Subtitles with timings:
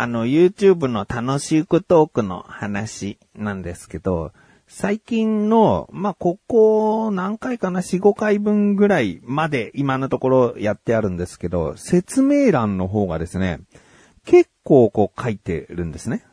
[0.00, 4.32] あの、YouTube の楽しくトークの話なんですけど、
[4.66, 13.60] 最近の、まあ、ここ何回かな、4、5回分ぐらいまで今のところやってあるんですけど、説明欄の方がですね、
[14.24, 16.24] 結構こう書いてるんですね。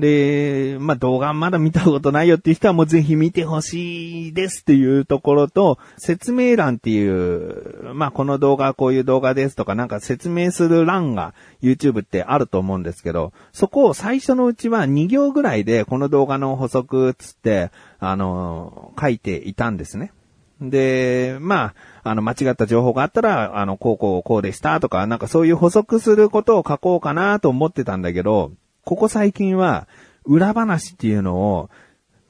[0.00, 20.12] で、まあ、動画まだ見たことないよっていう人はもうぜひ見てほしいですっていうところと、説明欄っていう、まあ、この動画はこういう動画ですとかなんか説明する欄が YouTube ってあると思うんですけど、そこを最初のうちは2行ぐらいでこの動画の補足つって、あの、書いていたんですね。
[20.60, 28.52] で、まあ、あの、間違った情報があったら、あの、こうこうこうでしたとか、なんかそういう補足することを書こうかなと思ってたんだけど、
[28.84, 29.88] ここ最近は、
[30.24, 31.70] 裏話っていうのを、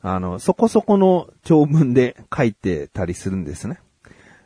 [0.02, 3.80] あの、そこそこの長文で書いてたりするんですね。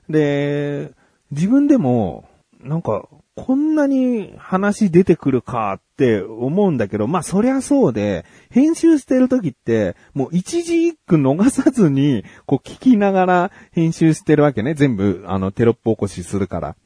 [0.08, 0.90] で、
[1.30, 2.28] 自分でも、
[2.60, 14.74] なんか、こんなに話出てくるかって思うんだけど、まあそりゃそうで、編集してる時って、もう一字一句逃さずに、こう聞きながら編集してるわけね。
[14.74, 16.76] 全部、あの、テロップ起こしするから。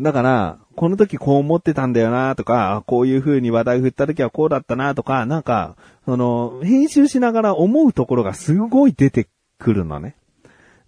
[0.00, 9.28] だから、この時こう思ってたんだよなとか、こういう風に話題振った時はこうだったなとか、なんか、その、編集しながら思うところがすごい出て
[9.58, 10.16] くるのね。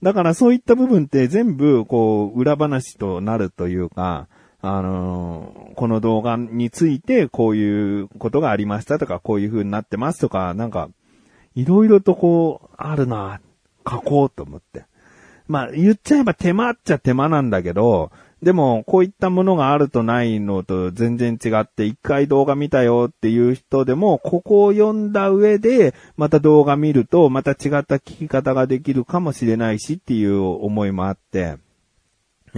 [0.03, 4.27] だからそういった部分って全部、こう、裏話となるというか、
[4.61, 10.89] あのー、この動画についてこういうことがありましたとか、こういう風になってますとか、なんか、
[11.55, 13.41] いろいろとこう、あるな、
[13.89, 14.85] 書こうと思って。
[15.47, 18.11] まあ、言っちゃえば手間っちゃ手間なんだけど、
[18.43, 31.57] でも、こういったものがあるとないのと全然違って、一回動画見たよっていう人でも、ここを読んだ上で、また動画見ると、また違った聞き方ができるかもしれないしっていう思いもあって、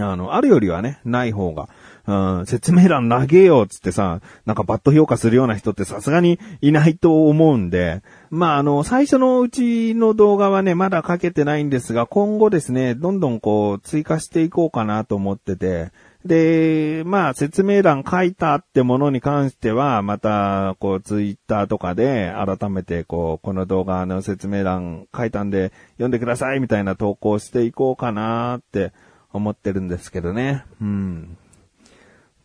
[0.01, 1.69] あの、あるよりはね、ない方が、
[2.07, 8.01] うん、説明欄投げようつってさ、なんかバット評価するような人ってさすがにいないと思うんで、
[8.31, 15.91] まあ、あの、最初のうちの動画はね、まだ書けてないんですが、今後ですね、どんどんこう、追加していこうかなと思ってて、
[16.25, 28.91] で、まあ、説明欄書いたってものに関しては、また、こう、ツイッターとかで、改めて、こう、この動画の説明欄書いたんで、読んでくださいみたいな投稿していこうかなって
[29.31, 30.65] 思ってるんですけどね。
[30.81, 31.37] うん。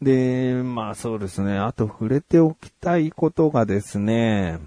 [0.02, 1.58] で、まあそうですね。
[1.58, 4.58] あと触れておきたいことがですね、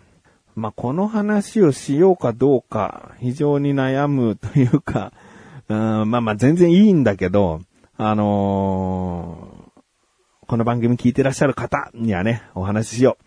[0.55, 5.13] まあこの話をしようかどうか、非常に悩むというか、
[5.69, 7.61] うん、まあまあ全然いいんだけど、
[7.97, 13.26] あのー、この番組聞いてらっしゃる方にはね、お話ししよう。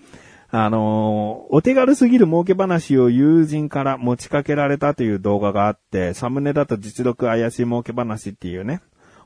[0.52, 8.80] あのー、お手軽すぎる儲け話を友人から持ちかけられたという動画があって、サムネだと実力怪しい儲け話っていうね。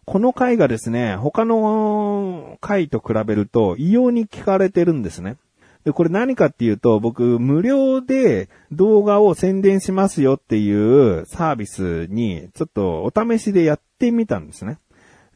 [0.05, 5.37] この回がですね、他の回と比べると異様に聞かれてるんですね。
[5.84, 14.79] で、これ何かっていうと、僕、無料で動画を宣伝しますよっていうサービスに、ちょっとお試しでやってみたんですね。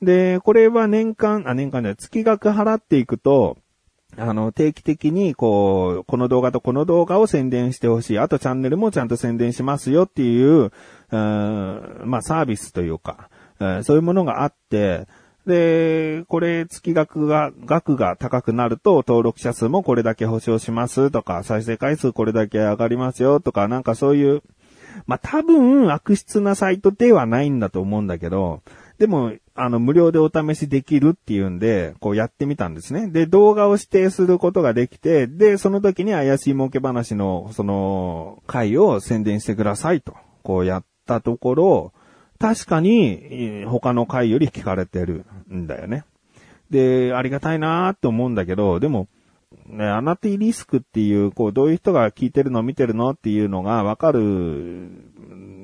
[0.00, 3.58] で、これは年間、あ、年間じゃない、月額払っていくと、
[4.18, 8.18] あの、定期的に、こう、この動画とこの動画を宣伝してほしい。
[8.18, 10.70] あとチャンネルもちゃんと宣伝しますよっていう、う
[11.10, 13.30] まあ、サービスというか、
[13.82, 15.06] そういうものがあって、
[15.46, 24.42] で、これ月額が、額が高くなると登録者数もこれだけ保証しますとか、再生回数これだけ上がりますよとか、なんかそういう、
[25.06, 28.62] まあ、多分悪質なサイトではないんだと思うんだけど、
[28.98, 33.08] でも、あの、無料でお試しできるっていうんで、こうやってみたんですね。
[33.08, 40.14] で、動画を指定することができて、で、その時に怪しい儲け話の、その、回を宣伝してくださいと、
[40.44, 41.92] こうやったところ、
[42.38, 46.04] 確かに、他の回より聞かれてるんだよね。
[46.70, 49.08] で、ありがたいなーって思うんだけど、でも、
[49.66, 54.88] ね、アナティリスクっていう、こう、どういう人が聞いてるの見てるのっていうのがわかる、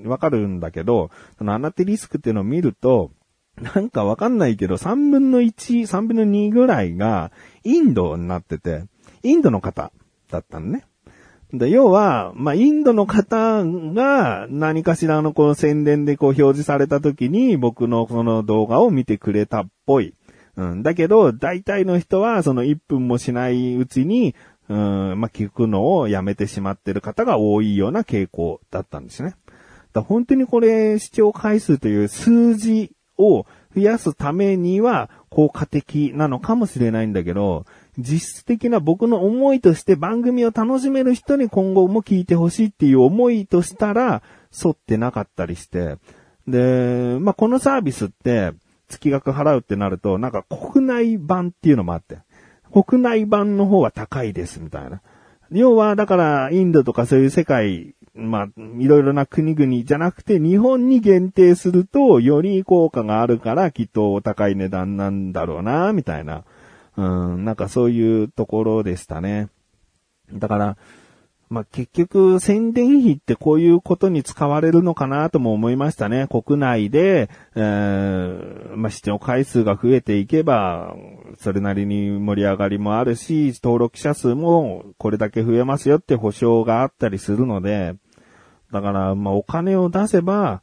[0.05, 3.13] わかるんだけど、そのアナティリスクっていうのを見ると、
[3.61, 7.31] なんかわかんないけど、3分の1、3分の2ぐらいが、
[7.63, 8.85] インドになってて、
[9.23, 9.93] インドの方
[10.31, 10.85] だったのね。
[11.53, 20.15] で、要は、まあ、インドの方が何かしらのこの宣伝でこう表示された時に僕のこの動画を見てくれたっぽい。
[20.57, 20.83] うん。
[20.83, 24.35] だけど、大体の人はその1分もしないうちに、
[24.69, 29.37] うん、まあ、聞くのをやめてしまってる方が多いような傾向だったんですね。
[29.93, 37.67] だ本当にこれ、視聴回数という数字を増やすためには効果的なのかもしれないんだけど、
[37.99, 44.23] 実質的な僕の思いとして番組を楽しめる人に今後も聞いてほしいっていう思いとしたら、
[44.65, 45.97] 沿ってなかったりして。
[46.47, 48.53] で、まあ、このサービスって、
[48.89, 52.19] 月額払うってなると、なんか国内版っていうのもあって、
[52.73, 55.01] 国内版の方は高いです、みたいな。
[55.51, 66.45] 要は、だから、インドとかそういう世界、まあ、いろいろな国々じゃなくて、日本に限定すると、より効果があるから、きっとお高い値段なんだろうな、みたいな。
[66.97, 69.49] うん、なんかそういうところでしたね。
[70.33, 70.77] だから、
[71.51, 76.27] まあ、結局、宣伝費ってこういうことに使われるのかなとも思いましたね。
[76.29, 80.97] 国内で、えー、まあ、視聴回数が増えていけば、
[81.39, 87.95] それなりに盛り上がりもあるし、登録者数もこれだけ増えますよって保証があったりするので、
[88.73, 90.63] だから、まあ、お金を出せば、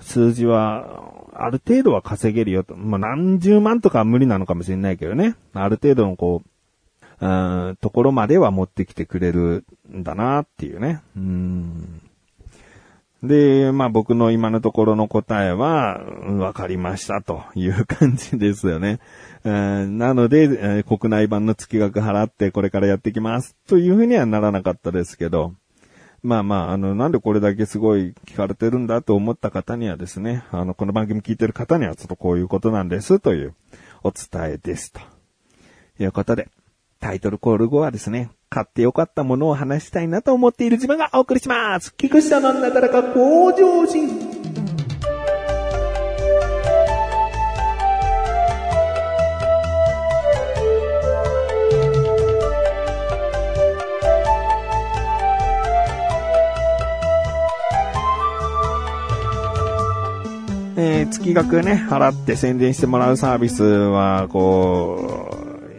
[0.00, 2.76] 数字は、ある程度は稼げるよと。
[2.76, 5.36] まあ、何十万とかは無理なのかもしれないけどね。
[5.52, 6.48] ある程度のこう、
[7.20, 11.00] うん、ところまでは持ってきてくれるんだなっていうね。
[11.16, 12.02] うん。
[13.22, 16.00] で、まあ僕の今のところの答えは、
[16.38, 19.00] わかりましたという感じですよね。
[19.44, 25.54] うんなので、えー国内版の月額払ってこれからやってきますというふうにはならなかったですけど、
[26.22, 33.54] まあまあ、あの、なんでこれだけすごい聞かれてるんだと思った方にはですね、あの、この番組聞いてる方にはちょっとこういうことなんですという
[34.02, 35.00] お伝えですと。
[36.00, 36.48] いうことで、
[37.06, 41.94] タイトルコール後はですね、買ってよかったものを話したいなと思っている自分がお送りします。
[41.94, 44.08] 菊池さんのなだらか向上心
[60.76, 65.15] えー月額ね、払って宣伝してもらうサービスは、こう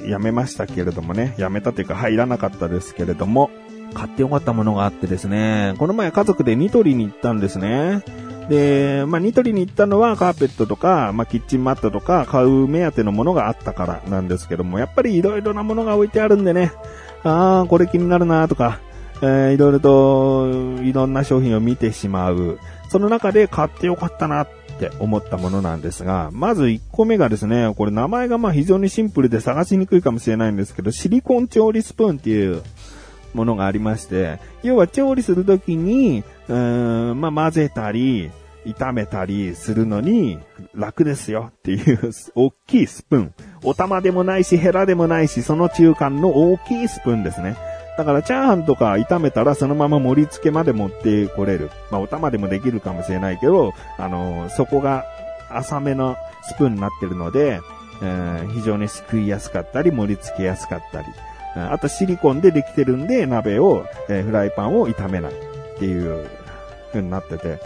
[0.07, 3.50] やめましたけれどもね、やめたというか入らなかったですけれども、
[3.94, 8.04] 買ってよかったものがあってですね、この前家族でニトリに行ったんですね。
[8.50, 16.71] で、まあ、ニトリに行ったのはカーペットとか、まあ、キッチンマットとか買う目当てのものがあったからなんですけども、やっぱりいろいろなものが置いてあるんでね、
[17.24, 18.80] あー、これ気になるなとか、
[19.21, 20.48] えーいろいろと、
[20.83, 22.60] いろんな商品を見てしまう。
[22.89, 32.62] その中で買ってよかったなっって思ったものなんですが、まず1個目がですね、これ名前がまあ非常にシンプルで探しにくいかもしれないんですけど、シリコン調理スプーンっていう
[33.33, 38.29] ものがありまして、要は調理するときに、うーん、まあ混ぜたり、
[38.65, 40.39] 炒めたりするのに
[40.75, 43.33] 楽ですよっていう大きいスプーン。
[43.63, 47.56] お玉でもないし、ヘラでもないし、その中間の大きいスプーンですね。
[47.98, 51.72] だからチャーハンとか炒めたらそのまま盛り付けまで持ってこれる。
[51.90, 55.04] まあお玉でもできるかもしれないけど、あの底が
[55.50, 57.60] 浅めのスプーンになってるので、
[58.02, 61.08] えー非常にすくいやすかったり盛り付けやすかったり。
[61.56, 65.36] ああとシリコンでできてるんで鍋を、えーフライパンを炒めないっ
[65.80, 66.28] ていう
[66.92, 67.60] 風になってて。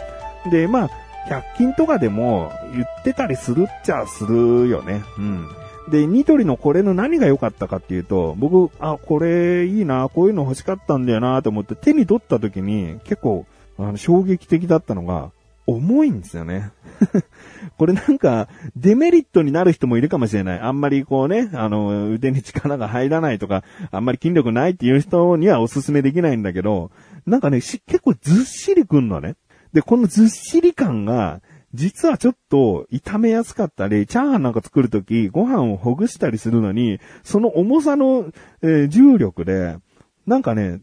[0.50, 0.90] で、まあ、
[1.28, 5.02] 100均とかでも言ってたりするっちゃするよね。
[5.18, 5.48] うん。
[5.90, 13.46] で、ニトリのこれの何が良かったかっていうと、僕、あ、これいいな、こういうの欲しかったんだよなと思って手に取った時に結構、
[13.78, 15.30] あの、衝撃的だったのが、
[15.66, 16.70] 重いんですよね。
[17.78, 20.60] これなんか、デメリットになる人もいるかもしれない。
[20.60, 26.90] あんまりこうね、あの、腕に力が入らないとか、あんまり筋力ないっていう人にはおすすめできないんだけど、
[27.26, 29.36] なんかね、し結構ずっしりくんのね。
[29.72, 31.40] で、このずっしり感が、
[31.74, 38.30] 実はちょっと炒めやすかったり、チャーハンなんか作るとき、ご飯をほぐしたりするのに、その重さの、
[38.62, 39.76] えー重力で、
[40.26, 40.80] なんかね、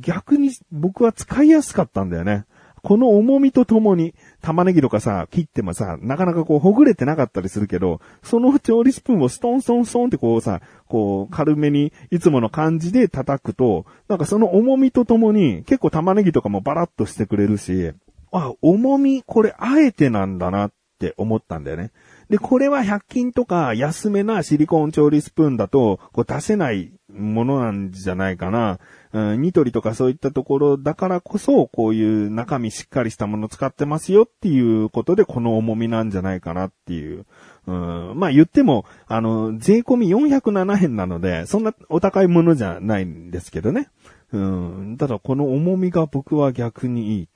[0.00, 2.44] 逆に僕は使いやすかったんだよね。
[2.82, 17.92] この重みとともに、玉ねぎとかさ、切ってもさ、なかなかこう、ほぐれてなかったりするけど、その調理スプーンをストンストンストンってこうさ、こう、軽めに、いつもの感じで叩くと、なんかその重みとともに、結構玉ねぎとかもバラッとしてくれるし、
[18.32, 21.90] あ、重み、これあえてなんだなって思ったんだよね。
[22.28, 28.78] で、これは100均とか安めなシリコン調理スプーンだと、こう出せないものなんじゃないかな。
[29.12, 37.26] うん、ニトリとかそういったところだからこそ、こういう中身しっかりしたもの使ってますよっていうことで、この重みなんじゃないかなっていう。
[37.66, 43.88] うん、まあ言っても、あの、税込み407円なので、そんなお高いものじゃないんですけどね。
[44.32, 47.28] うん、ただこの重みが僕は逆にいい。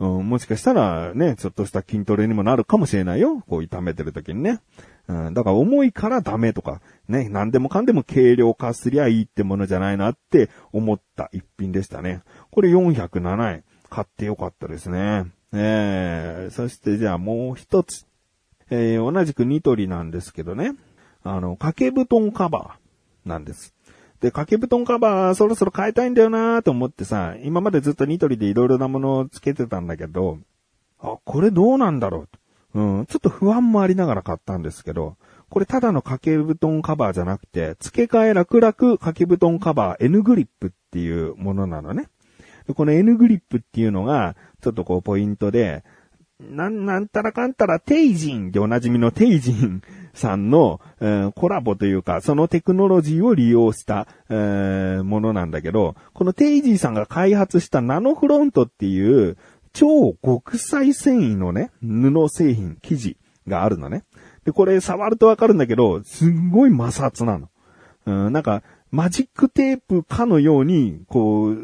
[0.00, 3.40] うん、もしかしたらね、ちょっとした筋トレにもなるかもしれないよ。
[3.48, 4.60] こう炒めてる時にね。
[5.08, 12.22] うん、だから重いからダメとか、ね、何でもかんでも軽量化すりゃいいってものじゃないなって思った一品でしたね。
[12.50, 13.64] これ407円。
[13.90, 15.26] 買ってよかったですね。
[15.52, 18.06] えー、そしてじゃあもう一つ。
[18.70, 20.74] えー、同じくニトリなんですけどね。
[21.22, 23.74] あの、掛け布団カバーなんです。
[24.20, 30.38] で、掛け布団カバーそろそろ変えたいんだよなと思ってさ、今までずっとニトリでいろいろなものをつけてたんだけど、
[31.00, 32.26] あ、これどうなんだろ
[32.74, 32.80] う？
[32.80, 35.16] うん、ちょっと不安もありながら買ったんですけど、
[35.48, 42.08] これただの掛け布団カバーじゃなくて、付け替え楽々掛け布団カバー N グリップっていうものなのね。
[42.66, 45.84] でこの N グリップっていうのが、ちょっとこうポイントで、
[46.40, 49.82] なん、なんたらかんたら、テイジンでおなじみのテイジン
[50.18, 59.36] さんの、えー、コラボというか、そのテクノロジーを利用した、えー、ものなんだけど、このテイジンさんが開発したナノフロントっていう、
[59.72, 64.04] 超極細繊維のね、布製品、生地があるのね。
[64.44, 67.48] で、これ触るとわかるんだけど、すんごい摩擦なの。
[68.06, 71.56] うん、なんか、マジックテープかのように、こう、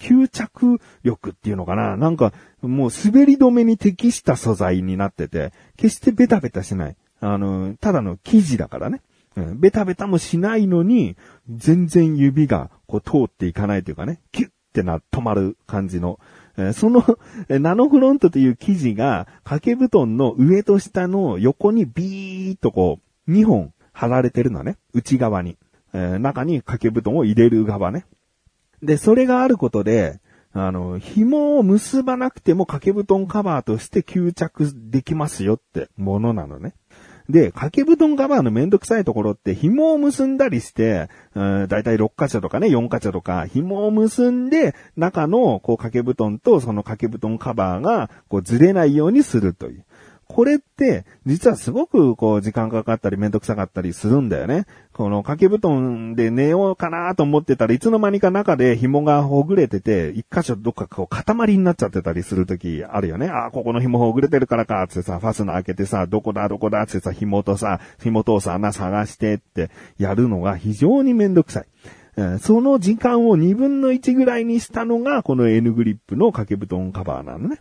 [0.00, 1.96] 吸着力っていうのかな？
[1.96, 6.96] なんか、もう滑り止めに適した素材になってて、決してベタベタしない。
[7.20, 9.00] あの、ただの生地だからね。
[9.36, 11.16] うん、ベタベタもしないのに、
[11.48, 16.18] 全然指がこう通っていかないというかね、キュッてな、止まる感じの。
[16.58, 17.04] えその、
[17.48, 24.78] ナノフロントという生地が、掛け布団の上と下の横にビーっとこう、2本貼られてるのね。
[24.92, 25.56] 内側に。
[25.92, 28.06] えー、中に掛け布団を入れる側ね。
[28.82, 30.20] で、それがあることで、
[30.52, 36.74] あの、紐を結ばなくても掛け布団カバーとして吸着できますよってものなのね。
[37.28, 49.84] で、掛け布団カバーのめんどくさいところって紐を結んだりして、うん、だいたい6箇所とかね、4箇所とか、紐を結んで、中のこう掛け布団とその掛け布団カバーがこうずれないようにするという。
[50.28, 54.66] これって、実はすごくこう時間かかったりめんどくさかったりするんだよね。
[54.92, 63.28] この掛け布団で寝ようかなと思ってたらいつの間にか中で紐がほぐれてて、一箇所どっかこう塊になっちゃってたりするときあるよね。
[63.28, 71.66] ああ、ここの紐ほぐれてるからか、ってさ、ファスナー開けてさ、どこだどこだってさ、紐とさ、紐とさ、穴探してってやるのが非常にめんどくさい。
[72.40, 77.58] その時間を2分の1ぐらいにしたのが、この N グリップの掛け布団カバーなのね。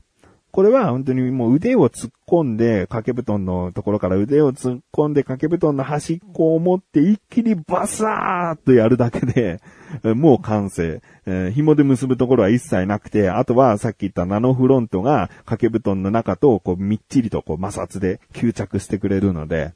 [0.55, 9.59] これは本当にもう腕を突っ込んで、掛け布団のところから腕を突っ込んで掛け布団の端っこを持って一気にバサーっとやるだけで、
[10.15, 11.01] もう完成。
[11.25, 19.74] えー、紐で結ぶところは一切なくて、あとはさっき言ったナノフロントが掛け布団の中とこうみっちりとこう摩擦で吸着してくれるので、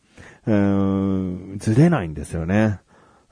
[0.47, 2.79] うーん、ずれないんですよね。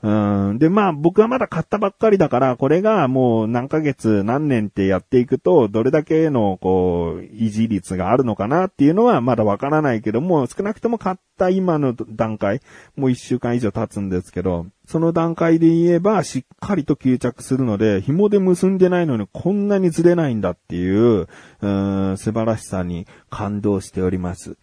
[0.00, 0.58] うん。
[0.58, 12.60] で、まあ僕はまだ買ったばっかりだから、これがもう何ヶ月何年ってやっていくと、どれだけのこう、維持率があるのかなっていうのはまだわからないけども、少なくとも買った今の段階、
[12.96, 21.26] もう一週間以上経つんですけど、その段階で言えばしっかりと吸着するので、紐で結んでないのにこんなにずれないんだっていう、
[21.60, 24.56] うん、素晴らしさに感動しております。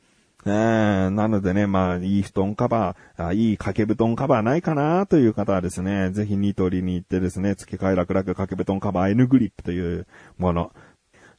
[0.48, 10.06] えー、なのでね、まあ、いい布団カバー、あいい掛け布団カバーないかなという方はですね、ぜひニトリに行ってですね、付け替え楽々掛け布団カバー N グリップという
[10.38, 10.72] もの。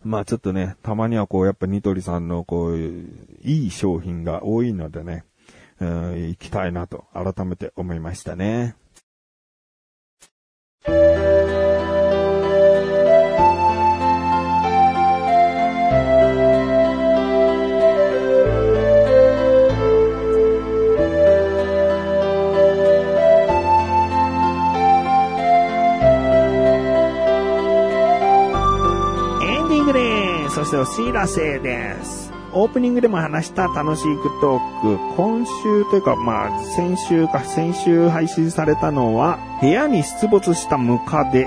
[0.03, 5.25] まあちょっとね、たまにはこう、やっぱニトリさんのこう、いい商品が多いのでね、
[5.81, 8.75] うん、行きたいなと改めて思いましたね。
[30.67, 32.33] してお知らせです。
[32.53, 41.47] オープニングでも話した楽しいクトーク、今週というか、まあ、先週か、先週配信されたのは、部屋に出没したムカデ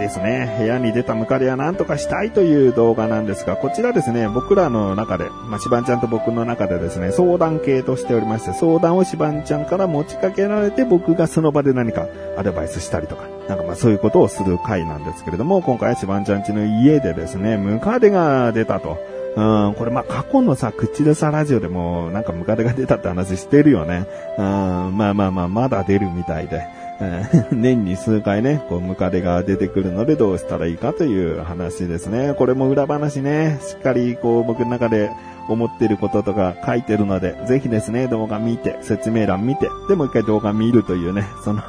[0.00, 0.56] ですね。
[0.58, 18.98] 部屋に出たムカデは何とかしたいという動画なんですが、こちらですね、僕らの中で、まあ、しばんちゃんと僕の中でですね、相談系としておりまして、相談をしばんちゃんから持ちかけられて、僕がその場で何かアドバイスしたりとか、なんかまあそういうことをする回なんですけれども、今回はしばんちゃんちの家でですね、ムカデが出たと。
[19.36, 24.06] うん、これまあ過去のさ、口でさラジオでもなんかムカデが出たって話してるよね。
[24.38, 26.80] うん、まあまあまあ、まだ出るみたいで。
[27.52, 32.34] 年に数回ね、こう、ムカデが出てくるのでどうしたらいいかという話ですね。
[32.36, 35.10] これも裏話ね、しっかりこう、僕の中で
[35.48, 41.62] 思ってることとか書いてるので、ぜひですね、動画見て、説明欄見て、でもう一回動画見るというね、その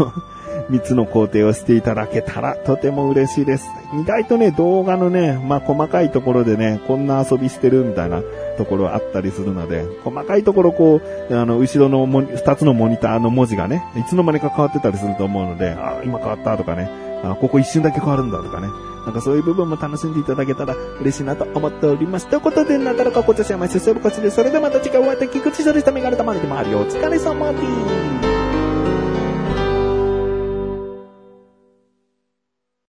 [0.70, 3.68] 3つの工程をしていただけたらとても嬉しいです。
[4.00, 8.22] 意外とね、動画のね、まあ、細かいところでね、こんな遊びしてるみたいな
[8.58, 16.90] ところあったりするので、細かいところこう、あの、後ろの2つのモニターの文字がね、いつの間にか変わってたりすると思うので、あ、今変わったとかね、
[17.24, 18.68] あ、ここ一瞬だけ変わるんだとかね。
[19.06, 22.28] なんかそういう部分も楽しんでいただけたら嬉しいなと思っております。
[22.28, 26.80] ということで、なだらかこちらしやまし、それこちで、それではまた違うお会いで菊池処理したメガネたまりでもあるよ。
[26.80, 28.41] お疲れ様です。